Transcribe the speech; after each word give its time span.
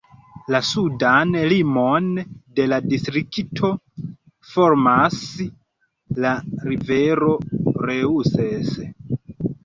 La 0.53 0.59
sudan 0.67 1.33
limon 1.49 2.05
de 2.59 2.63
la 2.71 2.79
distrikto 2.93 3.69
formas 4.53 5.17
la 6.25 6.31
rivero 6.71 7.35
Reuss. 7.89 8.81